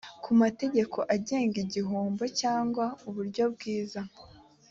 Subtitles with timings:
[0.23, 4.01] ku mategeko agenga igihombo cyangwa uburyo bwiza